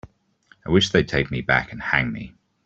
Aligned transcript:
I 0.65 0.71
wish 0.71 0.89
they'd 0.89 1.07
take 1.07 1.29
me 1.29 1.41
back 1.41 1.71
and 1.71 1.79
hang 1.79 2.11
me. 2.11 2.33